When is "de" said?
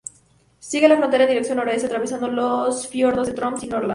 3.27-3.33